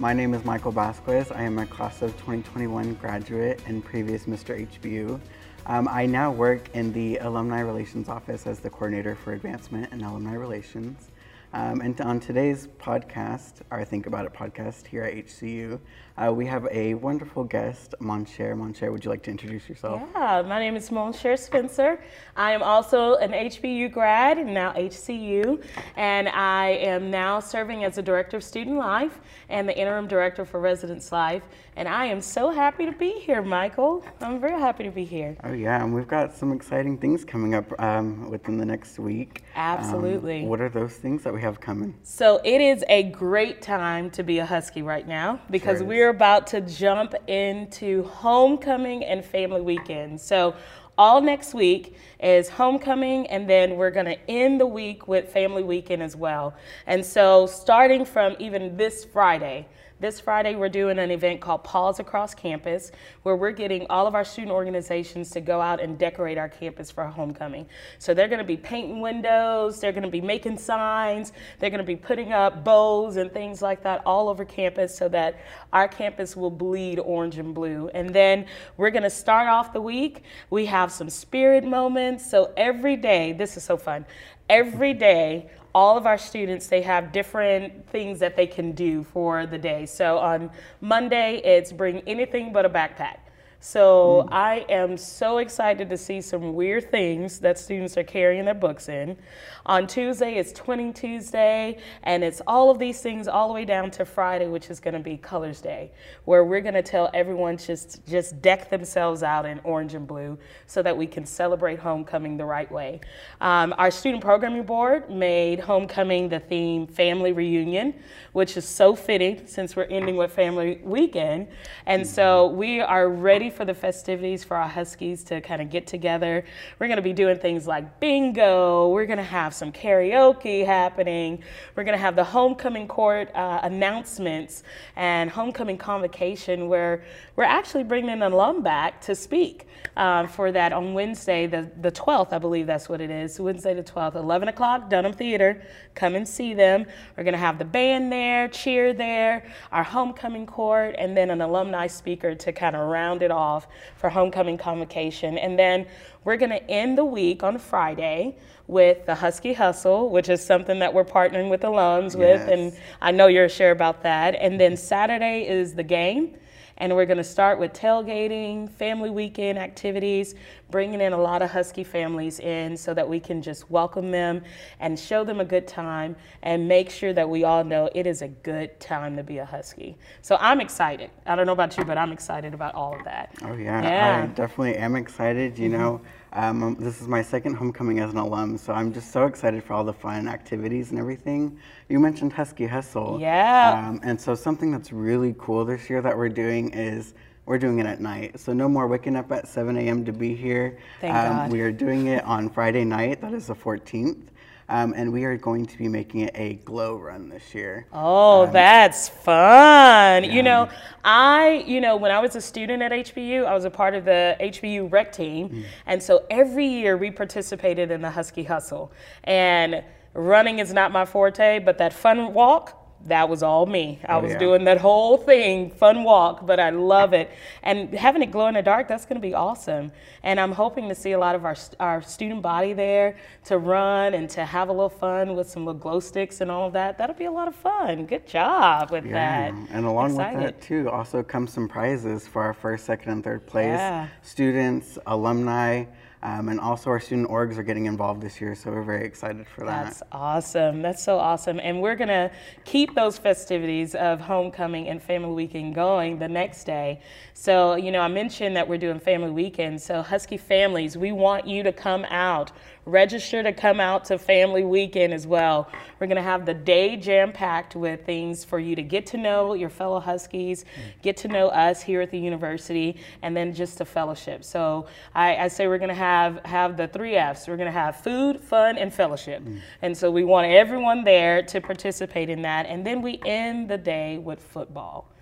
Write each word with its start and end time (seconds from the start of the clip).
My 0.00 0.12
name 0.12 0.34
is 0.34 0.44
Michael 0.44 0.72
Vasquez. 0.72 1.30
I 1.30 1.42
am 1.42 1.56
a 1.60 1.66
class 1.66 2.02
of 2.02 2.10
2021 2.14 2.94
graduate 2.94 3.62
and 3.66 3.84
previous 3.84 4.24
Mr. 4.24 4.68
HBU. 4.68 5.20
Um, 5.66 5.86
I 5.86 6.04
now 6.04 6.32
work 6.32 6.68
in 6.74 6.92
the 6.92 7.18
Alumni 7.18 7.60
Relations 7.60 8.08
Office 8.08 8.44
as 8.48 8.58
the 8.58 8.68
coordinator 8.68 9.14
for 9.14 9.34
advancement 9.34 9.92
and 9.92 10.02
alumni 10.02 10.34
relations. 10.34 11.10
Um, 11.54 11.82
and 11.82 12.00
on 12.00 12.18
today's 12.18 12.66
podcast, 12.66 13.60
our 13.70 13.84
Think 13.84 14.08
About 14.08 14.26
It 14.26 14.32
podcast 14.32 14.88
here 14.88 15.04
at 15.04 15.14
HCU, 15.14 15.78
uh, 16.16 16.32
we 16.32 16.46
have 16.46 16.66
a 16.68 16.94
wonderful 16.94 17.44
guest, 17.44 17.94
Mon'Sher. 18.00 18.56
Mon'Sher, 18.56 18.90
would 18.90 19.04
you 19.04 19.10
like 19.10 19.22
to 19.22 19.30
introduce 19.30 19.68
yourself? 19.68 20.02
Yeah, 20.16 20.42
my 20.42 20.58
name 20.58 20.74
is 20.74 20.90
Mon'Sher 20.90 21.38
Spencer. 21.38 22.02
I 22.34 22.50
am 22.50 22.62
also 22.64 23.14
an 23.16 23.30
HBU 23.30 23.92
grad 23.92 24.38
and 24.38 24.52
now 24.52 24.72
HCU, 24.72 25.64
and 25.94 26.28
I 26.28 26.70
am 26.70 27.08
now 27.08 27.38
serving 27.38 27.84
as 27.84 27.94
the 27.94 28.02
Director 28.02 28.38
of 28.38 28.42
Student 28.42 28.76
Life 28.76 29.20
and 29.48 29.68
the 29.68 29.78
Interim 29.78 30.08
Director 30.08 30.44
for 30.44 30.58
Residence 30.58 31.12
Life. 31.12 31.44
And 31.76 31.88
I 31.88 32.06
am 32.06 32.20
so 32.20 32.50
happy 32.50 32.86
to 32.86 32.92
be 32.92 33.12
here, 33.12 33.42
Michael. 33.42 34.04
I'm 34.20 34.40
very 34.40 34.58
happy 34.60 34.84
to 34.84 34.90
be 34.90 35.04
here. 35.04 35.36
Oh, 35.44 35.52
yeah, 35.52 35.82
and 35.82 35.94
we've 35.94 36.06
got 36.06 36.32
some 36.32 36.52
exciting 36.52 36.98
things 36.98 37.24
coming 37.24 37.54
up 37.54 37.80
um, 37.80 38.30
within 38.30 38.56
the 38.56 38.66
next 38.66 38.98
week. 38.98 39.42
Absolutely. 39.54 40.42
Um, 40.42 40.48
what 40.48 40.60
are 40.60 40.68
those 40.68 40.94
things 40.94 41.22
that 41.24 41.32
we 41.34 41.43
have 41.44 41.60
coming? 41.60 41.94
So, 42.02 42.40
it 42.44 42.60
is 42.60 42.84
a 42.88 43.04
great 43.04 43.62
time 43.62 44.10
to 44.10 44.22
be 44.22 44.38
a 44.38 44.46
Husky 44.46 44.82
right 44.82 45.06
now 45.06 45.40
because 45.50 45.78
Sure 45.78 45.86
we're 45.86 46.08
about 46.08 46.46
to 46.48 46.60
jump 46.60 47.14
into 47.28 48.04
homecoming 48.04 49.04
and 49.04 49.24
family 49.24 49.60
weekend. 49.60 50.20
So, 50.20 50.54
all 50.96 51.20
next 51.20 51.54
week 51.54 51.96
is 52.20 52.48
homecoming, 52.48 53.26
and 53.26 53.48
then 53.48 53.76
we're 53.76 53.90
going 53.90 54.06
to 54.06 54.30
end 54.30 54.60
the 54.60 54.66
week 54.66 55.08
with 55.08 55.28
family 55.28 55.62
weekend 55.62 56.02
as 56.02 56.16
well. 56.16 56.54
And 56.86 57.04
so, 57.04 57.46
starting 57.46 58.04
from 58.04 58.36
even 58.38 58.76
this 58.76 59.04
Friday, 59.04 59.68
this 60.04 60.20
Friday, 60.20 60.54
we're 60.54 60.68
doing 60.68 60.98
an 60.98 61.10
event 61.10 61.40
called 61.40 61.64
Paws 61.64 61.98
Across 61.98 62.34
Campus, 62.34 62.92
where 63.22 63.36
we're 63.36 63.52
getting 63.52 63.86
all 63.88 64.06
of 64.06 64.14
our 64.14 64.22
student 64.22 64.52
organizations 64.52 65.30
to 65.30 65.40
go 65.40 65.62
out 65.62 65.80
and 65.80 65.96
decorate 65.96 66.36
our 66.36 66.50
campus 66.50 66.90
for 66.90 67.06
homecoming. 67.06 67.66
So 67.98 68.12
they're 68.12 68.28
going 68.28 68.38
to 68.38 68.44
be 68.44 68.58
painting 68.58 69.00
windows, 69.00 69.80
they're 69.80 69.92
going 69.92 70.04
to 70.04 70.10
be 70.10 70.20
making 70.20 70.58
signs, 70.58 71.32
they're 71.58 71.70
going 71.70 71.80
to 71.80 71.86
be 71.86 71.96
putting 71.96 72.34
up 72.34 72.64
bows 72.64 73.16
and 73.16 73.32
things 73.32 73.62
like 73.62 73.82
that 73.84 74.02
all 74.04 74.28
over 74.28 74.44
campus 74.44 74.94
so 74.94 75.08
that 75.08 75.40
our 75.72 75.88
campus 75.88 76.36
will 76.36 76.50
bleed 76.50 76.98
orange 76.98 77.38
and 77.38 77.54
blue. 77.54 77.88
And 77.94 78.10
then 78.10 78.44
we're 78.76 78.90
going 78.90 79.04
to 79.04 79.10
start 79.10 79.48
off 79.48 79.72
the 79.72 79.80
week. 79.80 80.22
We 80.50 80.66
have 80.66 80.92
some 80.92 81.08
spirit 81.08 81.64
moments. 81.64 82.30
So 82.30 82.52
every 82.58 82.96
day, 82.96 83.32
this 83.32 83.56
is 83.56 83.64
so 83.64 83.78
fun. 83.78 84.04
Every 84.50 84.92
day, 84.92 85.48
all 85.74 85.96
of 85.96 86.06
our 86.06 86.18
students 86.18 86.68
they 86.68 86.82
have 86.82 87.12
different 87.12 87.88
things 87.88 88.20
that 88.20 88.36
they 88.36 88.46
can 88.46 88.72
do 88.72 89.02
for 89.02 89.46
the 89.46 89.58
day. 89.58 89.86
So 89.86 90.18
on 90.18 90.50
monday 90.80 91.40
it's 91.44 91.72
bring 91.72 92.00
anything 92.06 92.52
but 92.52 92.64
a 92.64 92.70
backpack 92.70 93.23
so 93.64 94.28
i 94.30 94.64
am 94.68 94.94
so 94.94 95.38
excited 95.38 95.88
to 95.88 95.96
see 95.96 96.20
some 96.20 96.52
weird 96.52 96.90
things 96.90 97.38
that 97.38 97.58
students 97.58 97.96
are 97.96 98.04
carrying 98.04 98.44
their 98.44 98.52
books 98.52 98.90
in. 98.90 99.16
On 99.64 99.86
tuesday 99.86 100.34
it's 100.34 100.52
twinning 100.52 100.94
tuesday 100.94 101.78
and 102.02 102.22
it's 102.22 102.42
all 102.46 102.70
of 102.70 102.78
these 102.78 103.00
things 103.00 103.26
all 103.26 103.48
the 103.48 103.54
way 103.54 103.64
down 103.64 103.90
to 103.92 104.04
friday 104.04 104.48
which 104.48 104.68
is 104.68 104.80
going 104.80 104.92
to 104.92 105.00
be 105.00 105.16
colors 105.16 105.62
day 105.62 105.90
where 106.26 106.44
we're 106.44 106.60
going 106.60 106.74
to 106.74 106.82
tell 106.82 107.10
everyone 107.14 107.56
just 107.56 108.06
just 108.06 108.42
deck 108.42 108.68
themselves 108.68 109.22
out 109.22 109.46
in 109.46 109.58
orange 109.64 109.94
and 109.94 110.06
blue 110.06 110.38
so 110.66 110.82
that 110.82 110.96
we 110.96 111.06
can 111.06 111.24
celebrate 111.24 111.78
homecoming 111.78 112.36
the 112.36 112.44
right 112.44 112.70
way. 112.70 113.00
Um, 113.40 113.74
our 113.78 113.90
student 113.90 114.22
programming 114.22 114.64
board 114.64 115.10
made 115.10 115.60
homecoming 115.60 116.28
the 116.28 116.40
theme 116.40 116.86
family 116.86 117.32
reunion, 117.32 117.94
which 118.32 118.56
is 118.56 118.66
so 118.66 118.94
fitting 118.94 119.46
since 119.46 119.76
we're 119.76 119.84
ending 119.84 120.16
with 120.16 120.32
family 120.32 120.80
weekend. 120.82 121.48
And 121.86 122.06
so 122.06 122.48
we 122.48 122.80
are 122.80 123.08
ready 123.08 123.50
for 123.54 123.64
the 123.64 123.74
festivities 123.74 124.44
for 124.44 124.56
our 124.56 124.68
Huskies 124.68 125.24
to 125.24 125.40
kind 125.40 125.62
of 125.62 125.70
get 125.70 125.86
together. 125.86 126.44
We're 126.78 126.88
going 126.88 126.96
to 126.96 127.02
be 127.02 127.12
doing 127.12 127.38
things 127.38 127.66
like 127.66 128.00
bingo, 128.00 128.88
we're 128.88 129.06
going 129.06 129.18
to 129.18 129.22
have 129.22 129.54
some 129.54 129.72
karaoke 129.72 130.66
happening, 130.66 131.42
we're 131.76 131.84
going 131.84 131.96
to 131.96 132.02
have 132.02 132.16
the 132.16 132.24
homecoming 132.24 132.88
court 132.88 133.34
uh, 133.34 133.60
announcements 133.62 134.62
and 134.96 135.30
homecoming 135.30 135.78
convocation 135.78 136.68
where 136.68 137.04
we're 137.36 137.44
actually 137.44 137.84
bringing 137.84 138.10
an 138.10 138.22
alum 138.22 138.62
back 138.62 139.00
to 139.02 139.14
speak 139.14 139.66
uh, 139.96 140.26
for 140.26 140.50
that 140.52 140.72
on 140.72 140.94
Wednesday, 140.94 141.46
the, 141.46 141.70
the 141.80 141.90
12th, 141.90 142.32
I 142.32 142.38
believe 142.38 142.66
that's 142.66 142.88
what 142.88 143.00
it 143.00 143.10
is. 143.10 143.38
Wednesday 143.38 143.74
the 143.74 143.82
12th, 143.82 144.16
11 144.16 144.48
o'clock, 144.48 144.90
Dunham 144.90 145.12
Theater. 145.12 145.62
Come 145.94 146.14
and 146.14 146.26
see 146.26 146.54
them. 146.54 146.86
We're 147.16 147.24
going 147.24 147.32
to 147.34 147.38
have 147.38 147.58
the 147.58 147.64
band 147.64 148.10
there, 148.10 148.48
cheer 148.48 148.92
there, 148.92 149.46
our 149.70 149.84
homecoming 149.84 150.46
court, 150.46 150.94
and 150.98 151.16
then 151.16 151.30
an 151.30 151.40
alumni 151.40 151.86
speaker 151.86 152.34
to 152.34 152.52
kind 152.52 152.74
of 152.74 152.88
round 152.88 153.22
it 153.22 153.30
off 153.44 153.68
for 153.96 154.08
homecoming 154.08 154.58
convocation. 154.58 155.38
And 155.38 155.58
then 155.58 155.86
we're 156.24 156.38
going 156.38 156.50
to 156.50 156.70
end 156.70 156.96
the 156.96 157.04
week 157.04 157.42
on 157.42 157.58
Friday 157.58 158.36
with 158.66 159.04
the 159.04 159.14
Husky 159.14 159.52
Hustle, 159.52 160.08
which 160.08 160.28
is 160.28 160.44
something 160.44 160.78
that 160.78 160.92
we're 160.92 161.04
partnering 161.04 161.50
with 161.50 161.62
alums 161.62 162.16
with. 162.16 162.48
And 162.48 162.72
I 163.02 163.10
know 163.10 163.26
you're 163.26 163.48
sure 163.48 163.70
about 163.70 164.02
that. 164.02 164.34
And 164.34 164.58
then 164.58 164.76
Saturday 164.76 165.46
is 165.46 165.74
the 165.74 165.82
game. 165.82 166.36
And 166.78 166.96
we're 166.96 167.06
going 167.06 167.18
to 167.18 167.24
start 167.24 167.60
with 167.60 167.72
tailgating, 167.72 168.68
family 168.68 169.10
weekend 169.10 169.58
activities, 169.58 170.34
bringing 170.74 171.00
in 171.00 171.12
a 171.12 171.16
lot 171.16 171.40
of 171.40 171.52
Husky 171.52 171.84
families 171.84 172.40
in 172.40 172.76
so 172.76 172.92
that 172.94 173.08
we 173.08 173.20
can 173.20 173.40
just 173.40 173.70
welcome 173.70 174.10
them 174.10 174.42
and 174.80 174.98
show 174.98 175.22
them 175.22 175.38
a 175.38 175.44
good 175.44 175.68
time 175.68 176.16
and 176.42 176.66
make 176.66 176.90
sure 176.90 177.12
that 177.12 177.30
we 177.30 177.44
all 177.44 177.62
know 177.62 177.88
it 177.94 178.08
is 178.08 178.22
a 178.22 178.28
good 178.42 178.80
time 178.80 179.16
to 179.16 179.22
be 179.22 179.38
a 179.38 179.44
Husky. 179.44 179.96
So 180.20 180.36
I'm 180.40 180.60
excited. 180.60 181.12
I 181.26 181.36
don't 181.36 181.46
know 181.46 181.52
about 181.52 181.78
you, 181.78 181.84
but 181.84 181.96
I'm 181.96 182.10
excited 182.10 182.54
about 182.54 182.74
all 182.74 182.92
of 182.92 183.04
that. 183.04 183.32
Oh 183.42 183.54
yeah, 183.54 183.82
Yeah. 183.84 184.24
I 184.24 184.26
definitely 184.34 184.74
am 184.74 184.96
excited. 184.96 185.56
You 185.60 185.68
know, 185.68 186.00
um, 186.32 186.76
this 186.80 187.00
is 187.00 187.06
my 187.06 187.22
second 187.22 187.54
homecoming 187.54 188.00
as 188.00 188.10
an 188.10 188.16
alum, 188.18 188.58
so 188.58 188.72
I'm 188.72 188.92
just 188.92 189.12
so 189.12 189.26
excited 189.26 189.62
for 189.62 189.74
all 189.74 189.84
the 189.84 189.92
fun 189.92 190.26
activities 190.26 190.90
and 190.90 190.98
everything. 190.98 191.56
You 191.88 192.00
mentioned 192.00 192.32
Husky 192.32 192.66
Hustle. 192.66 193.20
Yeah. 193.20 193.90
Um, 193.90 194.00
and 194.02 194.20
so 194.20 194.34
something 194.34 194.72
that's 194.72 194.90
really 194.90 195.36
cool 195.38 195.64
this 195.64 195.88
year 195.88 196.02
that 196.02 196.16
we're 196.16 196.28
doing 196.30 196.70
is 196.70 197.14
we're 197.46 197.58
doing 197.58 197.78
it 197.78 197.86
at 197.86 198.00
night. 198.00 198.40
So 198.40 198.52
no 198.52 198.68
more 198.68 198.86
waking 198.86 199.16
up 199.16 199.30
at 199.32 199.46
7 199.48 199.76
a.m. 199.76 200.04
to 200.04 200.12
be 200.12 200.34
here. 200.34 200.78
Thank 201.00 201.14
um, 201.14 201.36
God. 201.36 201.52
We 201.52 201.60
are 201.60 201.72
doing 201.72 202.06
it 202.06 202.24
on 202.24 202.48
Friday 202.48 202.84
night. 202.84 203.20
That 203.20 203.34
is 203.34 203.46
the 203.46 203.54
14th. 203.54 204.28
Um, 204.68 204.94
and 204.96 205.12
we 205.12 205.24
are 205.24 205.36
going 205.36 205.66
to 205.66 205.76
be 205.76 205.88
making 205.88 206.20
it 206.20 206.30
a 206.34 206.54
glow 206.54 206.96
run 206.96 207.28
this 207.28 207.54
year. 207.54 207.86
Oh, 207.92 208.46
that's 208.46 209.10
fun. 209.10 210.24
You 210.24 210.42
know, 210.42 210.70
I, 211.04 211.64
you 211.66 211.82
know, 211.82 211.96
when 211.96 212.10
I 212.10 212.18
was 212.18 212.34
a 212.34 212.40
student 212.40 212.82
at 212.82 212.90
HBU, 212.90 213.44
I 213.44 213.52
was 213.52 213.66
a 213.66 213.70
part 213.70 213.94
of 213.94 214.06
the 214.06 214.36
HBU 214.40 214.90
rec 214.90 215.12
team. 215.12 215.66
And 215.84 216.02
so 216.02 216.24
every 216.30 216.66
year 216.66 216.96
we 216.96 217.10
participated 217.10 217.90
in 217.90 218.00
the 218.00 218.10
Husky 218.10 218.42
Hustle. 218.42 218.90
And 219.24 219.84
running 220.14 220.60
is 220.60 220.72
not 220.72 220.92
my 220.92 221.04
forte, 221.04 221.58
but 221.58 221.76
that 221.76 221.92
fun 221.92 222.32
walk, 222.32 222.83
that 223.06 223.28
was 223.28 223.42
all 223.42 223.66
me. 223.66 224.00
I 224.06 224.14
oh, 224.14 224.20
was 224.20 224.32
yeah. 224.32 224.38
doing 224.38 224.64
that 224.64 224.78
whole 224.78 225.16
thing, 225.16 225.70
fun 225.70 226.04
walk, 226.04 226.46
but 226.46 226.58
I 226.58 226.70
love 226.70 227.12
it. 227.12 227.30
And 227.62 227.92
having 227.94 228.22
it 228.22 228.30
glow 228.30 228.46
in 228.48 228.54
the 228.54 228.62
dark, 228.62 228.88
that's 228.88 229.04
going 229.04 229.20
to 229.20 229.26
be 229.26 229.34
awesome. 229.34 229.92
And 230.22 230.40
I'm 230.40 230.52
hoping 230.52 230.88
to 230.88 230.94
see 230.94 231.12
a 231.12 231.18
lot 231.18 231.34
of 231.34 231.44
our, 231.44 231.56
our 231.80 232.02
student 232.02 232.42
body 232.42 232.72
there 232.72 233.16
to 233.44 233.58
run 233.58 234.14
and 234.14 234.28
to 234.30 234.44
have 234.44 234.68
a 234.68 234.72
little 234.72 234.88
fun 234.88 235.34
with 235.36 235.48
some 235.48 235.64
little 235.66 235.80
glow 235.80 236.00
sticks 236.00 236.40
and 236.40 236.50
all 236.50 236.66
of 236.66 236.72
that. 236.72 236.96
That'll 236.98 237.16
be 237.16 237.26
a 237.26 237.32
lot 237.32 237.48
of 237.48 237.54
fun. 237.54 238.06
Good 238.06 238.26
job 238.26 238.90
with 238.90 239.04
Yeah, 239.04 239.50
that. 239.50 239.54
and 239.70 239.86
along 239.86 240.12
Excited. 240.12 240.36
with 240.36 240.46
that 240.46 240.62
too, 240.62 240.88
also 240.90 241.22
come 241.22 241.46
some 241.46 241.68
prizes 241.68 242.26
for 242.26 242.42
our 242.42 242.54
first, 242.54 242.84
second, 242.84 243.12
and 243.12 243.24
third 243.24 243.46
place 243.46 243.66
Yeah. 243.66 244.08
students, 244.22 244.98
alumni, 245.06 245.84
um, 246.24 246.48
and 246.48 246.58
also 246.58 246.88
our 246.88 246.98
student 246.98 247.28
orgs 247.28 247.58
are 247.58 247.62
getting 247.62 247.84
involved 247.84 248.22
this 248.22 248.40
year. 248.40 248.54
So 248.54 248.70
we're 248.70 248.82
very 248.82 249.04
excited 249.04 249.46
for 249.46 249.66
that. 249.66 249.84
That's 249.84 250.02
awesome. 250.10 250.80
That's 250.80 251.02
so 251.02 251.18
awesome. 251.18 251.60
And 251.60 251.82
we're 251.82 251.96
going 251.96 252.08
to 252.08 252.30
keep 252.64 252.94
those 252.94 253.18
festivities 253.18 253.94
of 253.94 254.20
homecoming 254.20 254.88
and 254.88 255.02
family 255.02 255.32
weekend 255.34 255.74
going 255.74 256.18
the 256.18 256.28
next 256.28 256.64
day. 256.64 257.02
So, 257.34 257.74
you 257.74 257.92
know, 257.92 258.00
I 258.00 258.08
mentioned 258.08 258.56
that 258.56 258.66
we're 258.66 258.78
doing 258.78 259.00
family 259.00 259.32
weekend. 259.32 259.82
So, 259.82 260.00
Husky 260.00 260.38
families, 260.38 260.96
we 260.96 261.12
want 261.12 261.46
you 261.46 261.62
to 261.62 261.72
come 261.72 262.06
out. 262.06 262.52
Register 262.86 263.42
to 263.42 263.52
come 263.52 263.80
out 263.80 264.06
to 264.06 264.18
family 264.18 264.62
weekend 264.62 265.12
as 265.12 265.26
well. 265.26 265.70
We're 265.98 266.06
going 266.06 266.16
to 266.16 266.22
have 266.22 266.46
the 266.46 266.54
day 266.54 266.96
jam 266.96 267.32
packed 267.32 267.76
with 267.76 268.04
things 268.04 268.44
for 268.44 268.58
you 268.58 268.76
to 268.76 268.82
get 268.82 269.06
to 269.06 269.16
know 269.16 269.54
your 269.54 269.70
fellow 269.70 270.00
Huskies, 270.00 270.64
get 271.02 271.16
to 271.18 271.28
know 271.28 271.48
us 271.48 271.82
here 271.82 272.02
at 272.02 272.10
the 272.10 272.18
university, 272.18 272.96
and 273.22 273.36
then 273.36 273.54
just 273.54 273.80
a 273.80 273.84
fellowship. 273.84 274.44
So 274.44 274.86
I, 275.14 275.36
I 275.36 275.48
say 275.48 275.66
we're 275.66 275.78
going 275.78 275.88
to 275.88 275.94
have 275.94 276.13
have 276.44 276.76
the 276.76 276.88
three 276.88 277.16
F's. 277.16 277.46
We're 277.48 277.56
going 277.56 277.72
to 277.72 277.72
have 277.72 277.96
food, 277.96 278.40
fun, 278.40 278.78
and 278.78 278.92
fellowship. 278.92 279.42
And 279.82 279.96
so 279.96 280.10
we 280.10 280.24
want 280.24 280.46
everyone 280.46 281.04
there 281.04 281.42
to 281.42 281.60
participate 281.60 282.28
in 282.28 282.42
that. 282.42 282.66
And 282.66 282.86
then 282.86 283.02
we 283.02 283.20
end 283.24 283.68
the 283.68 283.78
day 283.78 284.18
with 284.18 284.40
football 284.40 285.13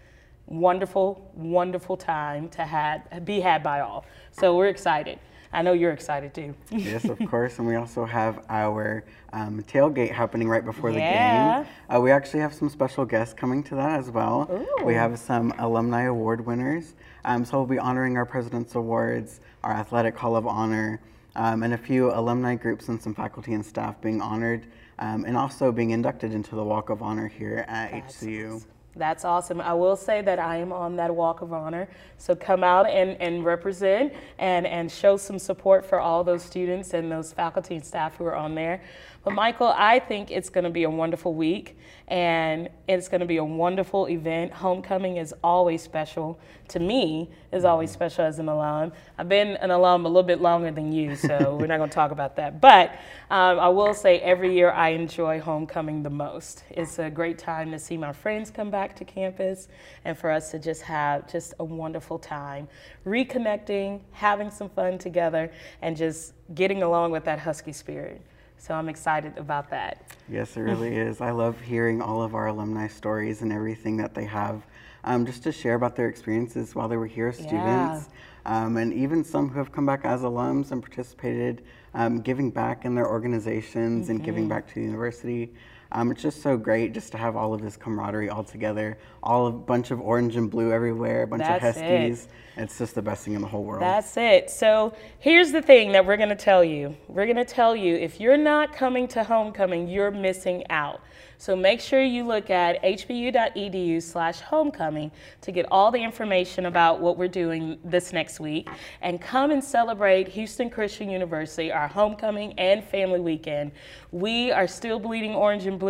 wonderful, 0.53 1.31
wonderful 1.35 1.97
time 1.97 2.49
to 2.51 2.63
had, 2.63 3.25
be 3.25 3.41
had 3.41 3.63
by 3.63 3.81
all. 3.81 4.05
So 4.33 4.57
we're 4.57 4.69
excited. 4.69 5.19
I 5.55 5.61
know 5.63 5.73
you're 5.73 5.93
excited 5.93 6.33
too. 6.35 6.55
yes, 6.71 7.05
of 7.05 7.19
course. 7.29 7.59
And 7.59 7.67
we 7.67 7.75
also 7.77 8.05
have 8.05 8.45
our 8.49 9.05
um, 9.33 9.63
tailgate 9.65 10.11
happening 10.11 10.49
right 10.49 10.65
before 10.65 10.91
Yeah. 10.91 11.59
the 11.59 11.65
game. 11.65 11.73
Uh, 11.95 12.01
we 12.01 12.11
actually 12.11 12.41
have 12.41 12.55
some 12.55 12.71
special 12.71 13.05
guests 13.05 13.35
coming 13.35 13.63
to 13.65 13.75
that 13.75 13.99
as 13.99 14.11
well. 14.11 14.49
Ooh. 14.51 14.85
We 14.85 14.95
have 14.95 15.19
some 15.19 15.53
alumni 15.59 16.05
award 16.05 16.45
winners. 16.47 16.95
Um, 17.25 17.45
so 17.45 17.59
we'll 17.59 17.67
be 17.67 17.79
honoring 17.79 18.17
our 18.17 18.25
President's 18.27 18.75
Awards, 18.75 19.41
our 19.63 19.73
Athletic 19.73 20.17
Hall 20.17 20.37
of 20.37 20.47
Honor, 20.47 21.01
um, 21.37 21.63
and 21.63 21.75
a 21.75 21.79
few 21.79 22.11
alumni 22.13 22.55
groups 22.55 22.89
and 22.89 23.01
some 23.01 23.15
faculty 23.15 23.53
and 23.55 23.65
staff 23.65 24.01
being 24.01 24.21
honored, 24.21 24.67
um, 24.99 25.25
and 25.25 25.37
also 25.37 25.71
being 25.71 25.91
inducted 25.91 26.33
into 26.35 26.55
the 26.55 26.65
Walk 26.65 26.91
of 26.91 27.03
Honor 27.03 27.29
here 27.29 27.65
at 27.69 27.93
HCU. 27.93 28.63
That's 28.95 29.25
awesome. 29.25 29.61
I 29.61 29.73
will 29.73 29.97
say 29.97 30.21
that 30.21 30.39
I 30.39 30.57
am 30.57 30.71
on 30.71 30.97
that 30.97 31.15
walk 31.15 31.41
of 31.41 31.53
honor. 31.53 31.89
So 32.19 32.35
come 32.35 32.63
out 32.63 32.89
and, 32.89 33.17
and 33.23 33.43
represent 33.43 34.13
and, 34.39 34.67
and 34.67 34.91
show 34.93 35.17
some 35.17 35.39
support 35.39 35.87
for 35.87 35.99
all 35.99 36.23
those 36.23 36.43
students 36.43 36.93
and 36.93 37.11
those 37.11 37.33
faculty 37.33 37.77
and 37.77 37.85
staff 37.85 38.17
who 38.17 38.27
are 38.27 38.37
on 38.37 38.55
there. 38.55 38.83
But 39.25 39.35
Michael, 39.35 39.73
I 39.77 40.01
think 40.01 40.33
it's 40.33 40.51
going 40.51 40.65
to 40.65 40.71
be 40.71 40.83
a 40.83 40.91
wonderful 40.91 41.33
week 41.33 41.77
and 42.09 42.69
it's 42.89 43.09
going 43.09 43.21
to 43.21 43.27
be 43.27 43.37
a 43.37 43.45
wonderful 43.45 44.09
event. 44.09 44.53
Homecoming 44.53 45.17
is 45.17 45.33
always 45.45 45.81
special 45.81 46.41
to 46.69 46.81
me, 46.81 47.31
is 47.53 47.65
always 47.65 47.93
special 47.93 48.25
as 48.25 48.41
an 48.41 48.49
alum. 48.49 48.93
I've 49.19 49.29
been 49.29 49.57
an 49.59 49.71
alum 49.71 50.07
a 50.07 50.09
little 50.09 50.25
bit 50.25 50.41
longer 50.41 50.73
than 50.73 50.91
you, 50.91 51.15
so 51.15 51.57
we're 51.61 51.69
not 51.69 51.77
going 51.77 51.89
to 51.89 51.95
talk 51.95 52.11
about 52.11 52.35
that. 52.37 52.61
But 52.61 52.91
um, 53.31 53.61
I 53.61 53.69
will 53.69 53.95
say 53.95 54.19
every 54.19 54.55
year 54.55 54.73
I 54.73 54.89
enjoy 54.89 55.41
homecoming 55.41 56.03
the 56.03 56.11
most. 56.11 56.65
It's 56.71 56.99
a 56.99 57.09
great 57.09 57.39
time 57.39 57.71
to 57.71 57.79
see 57.79 57.97
my 57.97 58.13
friends 58.13 58.51
come 58.51 58.71
back 58.71 58.97
to 58.97 59.05
campus 59.05 59.69
and 60.05 60.19
for 60.19 60.31
us 60.31 60.51
to 60.51 60.59
just 60.59 60.83
have 60.83 61.31
just 61.31 61.55
a 61.61 61.65
wonderful 61.65 62.19
time 62.19 62.67
reconnecting, 63.07 64.01
having 64.11 64.51
some 64.51 64.69
fun 64.69 64.99
together, 64.99 65.53
and 65.81 65.97
just 65.97 66.35
getting 66.55 66.83
along 66.83 67.13
with 67.13 67.25
that 67.25 67.39
Husky 67.39 67.73
spirit. 67.73 68.21
So 68.63 68.75
I'm 68.75 68.89
excited 68.89 69.37
about 69.39 69.71
that. 69.71 70.07
Yes, 70.29 70.57
it 70.57 70.61
really 70.61 70.95
is. 71.09 71.21
I 71.21 71.33
love 71.33 71.61
hearing 71.61 72.01
all 72.01 72.23
of 72.23 72.37
our 72.37 72.47
alumni 72.47 72.87
stories 72.87 73.43
and 73.43 73.53
everything 73.53 73.97
that 73.97 74.15
they 74.15 74.25
have, 74.27 74.63
um, 75.03 75.27
just 75.27 75.43
to 75.43 75.51
share 75.51 75.75
about 75.75 75.97
their 75.97 76.09
experiences 76.09 76.73
while 76.73 76.87
they 76.87 76.97
were 76.97 77.09
here 77.09 77.27
as 77.27 77.39
Yeah. 77.41 77.43
students, 77.47 78.09
um, 78.47 78.77
and 78.77 78.93
even 78.95 79.25
some 79.25 79.49
who 79.49 79.59
have 79.59 79.73
come 79.73 79.85
back 79.85 80.05
as 80.05 80.21
alums 80.21 80.71
and 80.71 80.81
participated, 80.81 81.65
um, 81.95 82.21
giving 82.21 82.53
back 82.53 82.85
in 82.85 82.95
their 82.95 83.09
organizations 83.09 84.09
and 84.09 84.21
Mm-hmm. 84.21 84.25
giving 84.27 84.49
back 84.49 84.69
to 84.69 84.75
the 84.77 84.83
university. 84.83 85.53
Um, 85.95 86.11
it's 86.11 86.23
just 86.23 86.43
so 86.43 86.57
great 86.57 86.95
just 86.95 87.13
to 87.13 87.19
have 87.19 87.37
all 87.37 87.53
of 87.53 87.61
this 87.61 87.77
camaraderie 87.77 88.31
all 88.31 88.45
together, 88.45 88.97
all 89.23 89.47
a 89.47 89.53
bunch 89.53 89.91
of 89.91 90.01
orange 90.01 90.37
and 90.37 90.51
blue 90.51 90.73
everywhere, 90.73 91.25
a 91.25 91.27
bunch 91.27 91.43
That's 91.43 91.77
of 91.77 91.83
it. 91.83 92.09
Huskies. 92.11 92.29
It's 92.57 92.79
just 92.79 92.95
the 92.95 93.03
best 93.03 93.25
thing 93.25 93.35
in 93.35 93.43
the 93.43 93.47
whole 93.47 93.65
world. 93.65 93.83
That's 93.83 94.17
it. 94.17 94.51
So 94.51 94.95
here's 95.19 95.53
the 95.53 95.63
thing 95.63 95.93
that 95.93 96.05
we're 96.05 96.17
going 96.17 96.29
to 96.31 96.35
tell 96.35 96.65
you. 96.65 96.97
We're 97.09 97.27
going 97.27 97.37
to 97.37 97.45
tell 97.45 97.77
you 97.77 97.95
if 97.95 98.21
you're 98.21 98.37
not 98.37 98.75
coming 98.75 99.07
to 99.09 99.23
homecoming, 99.23 99.89
you're 99.89 100.11
missing 100.11 100.65
out. 100.71 101.03
So 101.43 101.57
make 101.57 101.81
sure 101.81 102.01
you 102.01 102.25
look 102.25 102.51
at 102.51 102.81
hbu.edu 102.85 104.01
slash 104.01 104.39
homecoming 104.39 105.11
to 105.41 105.51
get 105.51 105.67
all 105.73 105.91
the 105.91 105.99
information 105.99 106.67
about 106.67 107.01
what 107.01 107.19
we're 107.19 107.27
doing 107.27 107.81
this 107.83 108.13
next 108.13 108.39
week 108.39 108.69
and 109.01 109.21
come 109.21 109.51
and 109.51 109.65
celebrate 109.65 110.29
Houston 110.29 110.71
Christian 110.71 111.11
University, 111.11 111.73
our 111.73 111.89
homecoming 111.89 112.53
and 112.61 112.85
family 112.85 113.19
weekend. 113.19 113.73
We 114.13 114.53
are 114.53 114.69
still 114.69 115.01
bleeding 115.01 115.35
orange 115.35 115.67
and 115.67 115.81
blue 115.81 115.82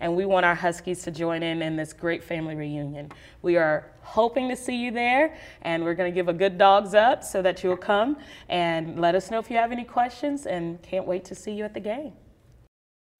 and 0.00 0.16
we 0.16 0.24
want 0.24 0.46
our 0.46 0.54
Huskies 0.54 1.02
to 1.02 1.10
join 1.10 1.42
in 1.42 1.62
in 1.62 1.76
this 1.76 1.92
great 1.92 2.22
family 2.22 2.54
reunion. 2.54 3.10
We 3.42 3.56
are 3.56 3.90
hoping 4.00 4.48
to 4.48 4.56
see 4.56 4.76
you 4.76 4.90
there 4.90 5.36
and 5.62 5.84
we're 5.84 5.94
going 5.94 6.10
to 6.10 6.14
give 6.14 6.28
a 6.28 6.32
good 6.32 6.58
dogs 6.58 6.94
up 6.94 7.22
so 7.22 7.42
that 7.42 7.62
you'll 7.62 7.76
come 7.76 8.16
and 8.48 9.00
let 9.00 9.14
us 9.14 9.30
know 9.30 9.38
if 9.38 9.50
you 9.50 9.56
have 9.56 9.72
any 9.72 9.84
questions 9.84 10.46
and 10.46 10.80
can't 10.82 11.06
wait 11.06 11.24
to 11.26 11.34
see 11.34 11.52
you 11.52 11.64
at 11.64 11.74
the 11.74 11.80
game. 11.80 12.12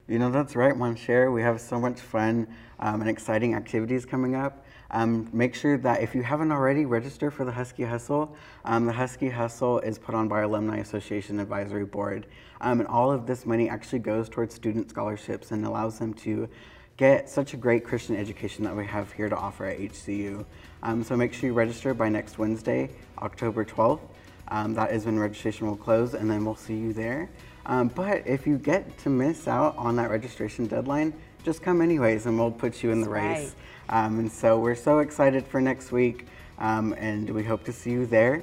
You 0.08 0.18
know, 0.18 0.32
that's 0.32 0.56
right, 0.56 0.74
Mon'Sher. 0.74 1.32
We 1.32 1.42
have 1.42 1.60
so 1.60 1.78
much 1.78 2.00
fun 2.00 2.48
um, 2.80 3.00
and 3.02 3.08
exciting 3.08 3.54
activities 3.54 4.04
coming 4.04 4.34
up. 4.34 4.66
Um, 4.90 5.30
make 5.32 5.54
sure 5.54 5.78
that 5.78 6.02
if 6.02 6.12
you 6.12 6.24
haven't 6.24 6.50
already, 6.50 6.84
register 6.86 7.30
for 7.30 7.44
the 7.44 7.52
Husky 7.52 7.84
Hustle. 7.84 8.34
Um, 8.64 8.86
the 8.86 8.92
Husky 8.92 9.28
Hustle 9.28 9.78
is 9.78 10.00
put 10.00 10.16
on 10.16 10.26
by 10.26 10.36
our 10.36 10.42
Alumni 10.42 10.78
Association 10.78 11.38
Advisory 11.38 11.84
Board. 11.84 12.26
Um, 12.60 12.80
and 12.80 12.88
all 12.88 13.12
of 13.12 13.26
this 13.26 13.46
money 13.46 13.68
actually 13.68 14.00
goes 14.00 14.28
towards 14.28 14.54
student 14.54 14.90
scholarships 14.90 15.52
and 15.52 15.64
allows 15.64 16.00
them 16.00 16.14
to 16.14 16.48
get 16.96 17.30
such 17.30 17.54
a 17.54 17.56
great 17.56 17.84
Christian 17.84 18.16
education 18.16 18.64
that 18.64 18.76
we 18.76 18.84
have 18.84 19.12
here 19.12 19.28
to 19.28 19.36
offer 19.36 19.66
at 19.66 19.78
HCU. 19.78 20.44
Um, 20.82 21.04
so 21.04 21.16
make 21.16 21.32
sure 21.32 21.46
you 21.46 21.54
register 21.54 21.94
by 21.94 22.08
next 22.08 22.38
Wednesday, 22.38 22.90
October 23.18 23.64
12th. 23.64 24.00
Um, 24.48 24.74
that 24.74 24.90
is 24.90 25.06
when 25.06 25.18
registration 25.18 25.68
will 25.68 25.76
close, 25.76 26.14
and 26.14 26.28
then 26.28 26.44
we'll 26.44 26.56
see 26.56 26.74
you 26.74 26.92
there. 26.92 27.30
Um, 27.66 27.88
but 27.88 28.26
if 28.26 28.46
you 28.46 28.58
get 28.58 28.98
to 28.98 29.10
miss 29.10 29.46
out 29.46 29.76
on 29.76 29.96
that 29.96 30.10
registration 30.10 30.66
deadline, 30.66 31.12
just 31.44 31.62
come 31.62 31.80
anyways, 31.80 32.26
and 32.26 32.38
we'll 32.38 32.50
put 32.50 32.82
you 32.82 32.90
in 32.90 33.00
the 33.00 33.08
That's 33.08 33.40
race. 33.40 33.54
Um, 33.88 34.18
and 34.18 34.30
so 34.30 34.58
we're 34.58 34.74
so 34.74 35.00
excited 35.00 35.46
for 35.46 35.60
next 35.60 35.92
week, 35.92 36.26
um, 36.58 36.94
and 36.98 37.28
we 37.30 37.42
hope 37.42 37.64
to 37.64 37.72
see 37.72 37.90
you 37.90 38.06
there. 38.06 38.42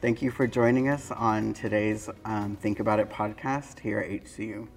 Thank 0.00 0.20
you 0.20 0.30
for 0.30 0.46
joining 0.46 0.88
us 0.88 1.10
on 1.10 1.54
today's 1.54 2.10
um, 2.24 2.56
Think 2.56 2.80
About 2.80 3.00
It 3.00 3.10
podcast 3.10 3.78
here 3.78 4.00
at 4.00 4.10
HCU. 4.10 4.68